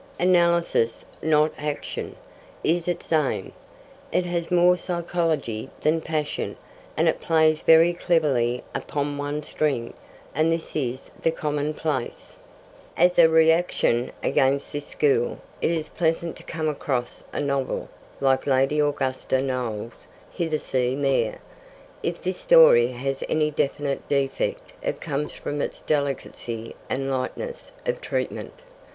[0.19, 2.15] Analysis, not action,
[2.63, 3.51] is its aim;
[4.11, 6.55] it has more psychology than passion,
[6.97, 9.93] and it plays very cleverly upon one string,
[10.33, 12.35] and this is the commonplace.
[12.97, 17.87] As a reaction against this school, it is pleasant to come across a novel
[18.19, 21.37] like Lady Augusta Noel's Hithersea Mere.
[22.01, 28.01] If this story has any definite defect, it comes from its delicacy and lightness of
[28.01, 28.63] treatment.